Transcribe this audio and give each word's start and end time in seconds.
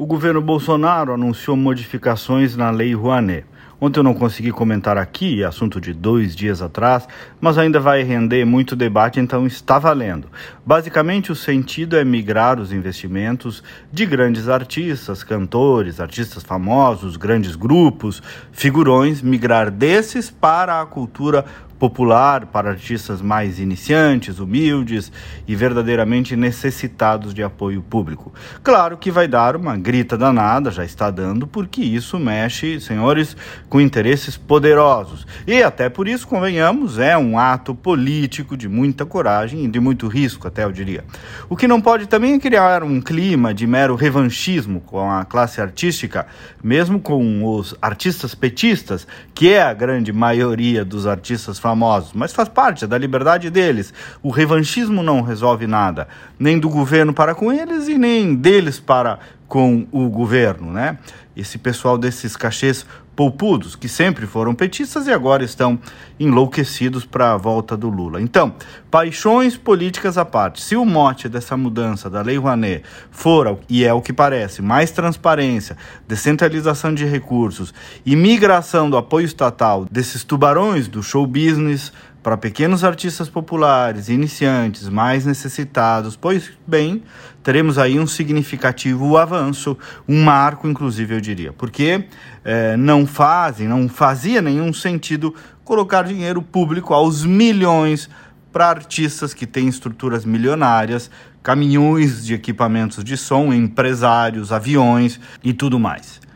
O 0.00 0.06
governo 0.06 0.40
Bolsonaro 0.40 1.12
anunciou 1.12 1.56
modificações 1.56 2.54
na 2.54 2.70
Lei 2.70 2.94
Rouanet. 2.94 3.44
Ontem 3.80 3.98
eu 3.98 4.04
não 4.04 4.14
consegui 4.14 4.52
comentar 4.52 4.96
aqui, 4.96 5.42
assunto 5.42 5.80
de 5.80 5.92
dois 5.92 6.36
dias 6.36 6.62
atrás, 6.62 7.08
mas 7.40 7.58
ainda 7.58 7.80
vai 7.80 8.04
render 8.04 8.44
muito 8.44 8.76
debate, 8.76 9.18
então 9.18 9.44
está 9.44 9.76
valendo. 9.76 10.28
Basicamente, 10.64 11.32
o 11.32 11.34
sentido 11.34 11.96
é 11.96 12.04
migrar 12.04 12.60
os 12.60 12.72
investimentos 12.72 13.60
de 13.92 14.06
grandes 14.06 14.48
artistas, 14.48 15.24
cantores, 15.24 15.98
artistas 15.98 16.44
famosos, 16.44 17.16
grandes 17.16 17.56
grupos, 17.56 18.22
figurões, 18.52 19.20
migrar 19.20 19.68
desses 19.68 20.30
para 20.30 20.80
a 20.80 20.86
cultura 20.86 21.44
popular 21.78 22.46
para 22.46 22.70
artistas 22.70 23.22
mais 23.22 23.58
iniciantes, 23.60 24.38
humildes 24.38 25.12
e 25.46 25.54
verdadeiramente 25.54 26.34
necessitados 26.34 27.32
de 27.32 27.42
apoio 27.42 27.82
público. 27.82 28.32
Claro 28.62 28.96
que 28.96 29.10
vai 29.10 29.28
dar 29.28 29.54
uma 29.56 29.76
grita 29.76 30.16
danada, 30.16 30.70
já 30.70 30.84
está 30.84 31.10
dando, 31.10 31.46
porque 31.46 31.80
isso 31.80 32.18
mexe, 32.18 32.80
senhores, 32.80 33.36
com 33.68 33.80
interesses 33.80 34.36
poderosos. 34.36 35.26
E 35.46 35.62
até 35.62 35.88
por 35.88 36.08
isso, 36.08 36.26
convenhamos, 36.26 36.98
é 36.98 37.16
um 37.16 37.38
ato 37.38 37.74
político 37.74 38.56
de 38.56 38.68
muita 38.68 39.06
coragem 39.06 39.64
e 39.64 39.68
de 39.68 39.78
muito 39.78 40.08
risco, 40.08 40.48
até 40.48 40.64
eu 40.64 40.72
diria. 40.72 41.04
O 41.48 41.56
que 41.56 41.68
não 41.68 41.80
pode 41.80 42.06
também 42.06 42.34
é 42.34 42.38
criar 42.38 42.82
um 42.82 43.00
clima 43.00 43.54
de 43.54 43.66
mero 43.66 43.94
revanchismo 43.94 44.80
com 44.80 45.10
a 45.10 45.24
classe 45.24 45.60
artística, 45.60 46.26
mesmo 46.62 47.00
com 47.00 47.44
os 47.44 47.74
artistas 47.80 48.34
petistas, 48.34 49.06
que 49.34 49.52
é 49.52 49.62
a 49.62 49.72
grande 49.72 50.12
maioria 50.12 50.84
dos 50.84 51.06
artistas 51.06 51.58
famosos, 51.68 52.14
mas 52.14 52.32
faz 52.32 52.48
parte 52.48 52.86
da 52.86 52.96
liberdade 52.96 53.50
deles. 53.50 53.92
O 54.22 54.30
revanchismo 54.30 55.02
não 55.02 55.20
resolve 55.20 55.66
nada, 55.66 56.08
nem 56.38 56.58
do 56.58 56.70
governo 56.70 57.12
para 57.12 57.34
com 57.34 57.52
eles 57.52 57.88
e 57.88 57.98
nem 57.98 58.34
deles 58.34 58.80
para 58.80 59.18
com 59.46 59.86
o 59.92 60.08
governo, 60.08 60.72
né? 60.72 60.98
Esse 61.36 61.58
pessoal 61.58 61.98
desses 61.98 62.36
cachês 62.36 62.86
poupudos, 63.18 63.74
que 63.74 63.88
sempre 63.88 64.28
foram 64.28 64.54
petistas 64.54 65.08
e 65.08 65.12
agora 65.12 65.42
estão 65.42 65.76
enlouquecidos 66.20 67.04
para 67.04 67.32
a 67.32 67.36
volta 67.36 67.76
do 67.76 67.88
Lula. 67.88 68.22
Então, 68.22 68.54
paixões 68.92 69.56
políticas 69.56 70.16
à 70.16 70.24
parte, 70.24 70.62
se 70.62 70.76
o 70.76 70.84
mote 70.84 71.28
dessa 71.28 71.56
mudança 71.56 72.08
da 72.08 72.22
Lei 72.22 72.38
Rouanet 72.38 72.84
for, 73.10 73.58
e 73.68 73.84
é 73.84 73.92
o 73.92 74.00
que 74.00 74.12
parece, 74.12 74.62
mais 74.62 74.92
transparência, 74.92 75.76
descentralização 76.06 76.94
de 76.94 77.04
recursos 77.04 77.74
e 78.06 78.14
migração 78.14 78.88
do 78.88 78.96
apoio 78.96 79.26
estatal 79.26 79.84
desses 79.90 80.22
tubarões 80.22 80.86
do 80.86 81.02
show 81.02 81.26
business 81.26 81.92
para 82.28 82.36
pequenos 82.36 82.84
artistas 82.84 83.30
populares, 83.30 84.10
iniciantes, 84.10 84.86
mais 84.86 85.24
necessitados, 85.24 86.14
pois 86.14 86.50
bem, 86.66 87.02
teremos 87.42 87.78
aí 87.78 87.98
um 87.98 88.06
significativo 88.06 89.16
avanço, 89.16 89.78
um 90.06 90.22
marco, 90.24 90.68
inclusive, 90.68 91.14
eu 91.14 91.22
diria, 91.22 91.54
porque 91.54 92.04
é, 92.44 92.76
não 92.76 93.06
fazem, 93.06 93.66
não 93.66 93.88
fazia 93.88 94.42
nenhum 94.42 94.74
sentido 94.74 95.34
colocar 95.64 96.02
dinheiro 96.02 96.42
público 96.42 96.92
aos 96.92 97.24
milhões 97.24 98.10
para 98.52 98.68
artistas 98.68 99.32
que 99.32 99.46
têm 99.46 99.66
estruturas 99.66 100.26
milionárias, 100.26 101.10
caminhões 101.42 102.26
de 102.26 102.34
equipamentos 102.34 103.02
de 103.02 103.16
som, 103.16 103.54
empresários, 103.54 104.52
aviões 104.52 105.18
e 105.42 105.54
tudo 105.54 105.80
mais 105.80 106.27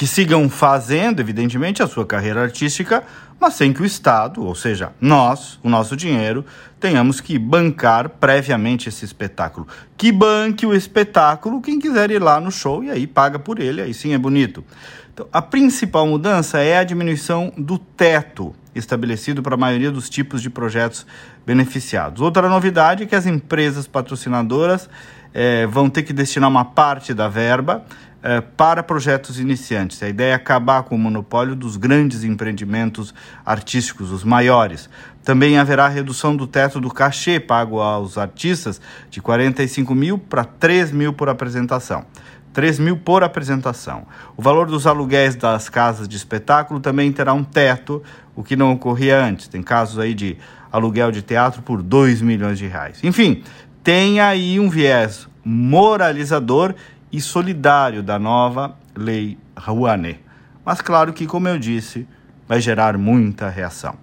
que 0.00 0.06
sigam 0.06 0.48
fazendo, 0.48 1.20
evidentemente, 1.20 1.82
a 1.82 1.86
sua 1.86 2.06
carreira 2.06 2.40
artística, 2.40 3.04
mas 3.38 3.52
sem 3.52 3.70
que 3.70 3.82
o 3.82 3.84
Estado, 3.84 4.42
ou 4.42 4.54
seja, 4.54 4.94
nós, 4.98 5.60
o 5.62 5.68
nosso 5.68 5.94
dinheiro, 5.94 6.42
tenhamos 6.80 7.20
que 7.20 7.38
bancar 7.38 8.08
previamente 8.08 8.88
esse 8.88 9.04
espetáculo. 9.04 9.68
Que 9.98 10.10
banque 10.10 10.64
o 10.64 10.72
espetáculo 10.72 11.60
quem 11.60 11.78
quiser 11.78 12.10
ir 12.10 12.18
lá 12.18 12.40
no 12.40 12.50
show 12.50 12.82
e 12.82 12.90
aí 12.90 13.06
paga 13.06 13.38
por 13.38 13.60
ele, 13.60 13.82
aí 13.82 13.92
sim 13.92 14.14
é 14.14 14.18
bonito. 14.18 14.64
Então, 15.12 15.26
a 15.30 15.42
principal 15.42 16.06
mudança 16.06 16.60
é 16.60 16.78
a 16.78 16.84
diminuição 16.84 17.52
do 17.58 17.76
teto 17.76 18.54
estabelecido 18.74 19.42
para 19.42 19.54
a 19.54 19.58
maioria 19.58 19.90
dos 19.90 20.08
tipos 20.08 20.40
de 20.40 20.48
projetos 20.48 21.06
beneficiados. 21.44 22.22
Outra 22.22 22.48
novidade 22.48 23.02
é 23.02 23.06
que 23.06 23.14
as 23.14 23.26
empresas 23.26 23.86
patrocinadoras 23.86 24.88
eh, 25.34 25.66
vão 25.66 25.90
ter 25.90 26.04
que 26.04 26.14
destinar 26.14 26.48
uma 26.48 26.64
parte 26.64 27.12
da 27.12 27.28
verba 27.28 27.84
eh, 28.22 28.42
para 28.56 28.82
projetos 28.82 29.40
iniciantes. 29.40 30.02
A 30.02 30.08
ideia 30.08 30.32
é 30.32 30.34
acabar 30.34 30.82
com 30.82 30.94
o 30.94 30.98
monopólio 30.98 31.56
dos 31.56 31.76
grandes 31.76 32.22
empreendimentos 32.22 33.14
artísticos, 33.46 34.12
os 34.12 34.24
maiores. 34.24 34.90
Também 35.24 35.58
haverá 35.58 35.88
redução 35.88 36.36
do 36.36 36.46
teto 36.46 36.80
do 36.80 36.90
cachê 36.90 37.40
pago 37.40 37.80
aos 37.80 38.18
artistas 38.18 38.80
de 39.08 39.22
45 39.22 39.94
mil 39.94 40.18
para 40.18 40.44
3 40.44 40.92
mil 40.92 41.12
por 41.14 41.30
apresentação. 41.30 42.04
3 42.52 42.78
mil 42.78 42.96
por 42.96 43.22
apresentação. 43.22 44.06
O 44.36 44.42
valor 44.42 44.66
dos 44.66 44.86
aluguéis 44.86 45.34
das 45.36 45.68
casas 45.68 46.06
de 46.06 46.16
espetáculo 46.16 46.78
também 46.78 47.10
terá 47.12 47.32
um 47.32 47.44
teto, 47.44 48.02
o 48.36 48.42
que 48.42 48.54
não 48.54 48.72
ocorria 48.72 49.22
antes. 49.24 49.48
Tem 49.48 49.62
casos 49.62 49.98
aí 49.98 50.12
de 50.12 50.36
aluguel 50.70 51.10
de 51.10 51.22
teatro 51.22 51.62
por 51.62 51.82
2 51.82 52.20
milhões 52.20 52.58
de 52.58 52.66
reais. 52.66 53.02
Enfim, 53.02 53.42
tem 53.82 54.20
aí 54.20 54.60
um 54.60 54.68
viés 54.68 55.26
moralizador 55.44 56.74
e 57.12 57.20
solidário 57.20 58.02
da 58.02 58.18
nova 58.18 58.76
Lei 58.96 59.38
Rouanet. 59.56 60.20
Mas 60.64 60.80
claro 60.80 61.12
que, 61.12 61.26
como 61.26 61.48
eu 61.48 61.58
disse, 61.58 62.06
vai 62.46 62.60
gerar 62.60 62.98
muita 62.98 63.48
reação. 63.48 63.96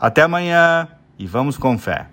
Até 0.00 0.22
amanhã 0.22 0.88
e 1.18 1.26
vamos 1.26 1.56
com 1.56 1.78
fé. 1.78 2.06